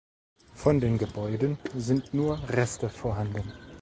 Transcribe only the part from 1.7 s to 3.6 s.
sind nur Reste vorhanden.